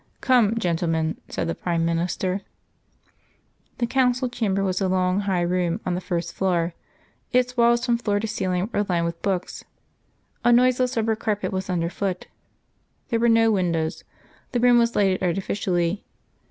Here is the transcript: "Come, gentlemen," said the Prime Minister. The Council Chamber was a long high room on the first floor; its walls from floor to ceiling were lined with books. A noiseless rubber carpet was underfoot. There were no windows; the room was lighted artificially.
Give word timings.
"Come, 0.19 0.57
gentlemen," 0.57 1.21
said 1.29 1.47
the 1.47 1.53
Prime 1.53 1.85
Minister. 1.85 2.41
The 3.77 3.85
Council 3.85 4.29
Chamber 4.29 4.63
was 4.63 4.81
a 4.81 4.87
long 4.87 5.19
high 5.19 5.41
room 5.43 5.79
on 5.85 5.93
the 5.93 6.01
first 6.01 6.33
floor; 6.33 6.73
its 7.31 7.55
walls 7.55 7.85
from 7.85 7.99
floor 7.99 8.19
to 8.19 8.25
ceiling 8.25 8.67
were 8.73 8.83
lined 8.89 9.05
with 9.05 9.21
books. 9.21 9.63
A 10.43 10.51
noiseless 10.51 10.97
rubber 10.97 11.15
carpet 11.15 11.51
was 11.51 11.69
underfoot. 11.69 12.25
There 13.09 13.19
were 13.19 13.29
no 13.29 13.51
windows; 13.51 14.03
the 14.53 14.59
room 14.59 14.79
was 14.79 14.95
lighted 14.95 15.21
artificially. 15.21 16.03